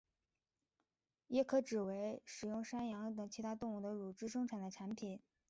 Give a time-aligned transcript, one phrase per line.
[1.27, 5.21] 也可指为使用山羊等其他动物的乳汁生产的产品。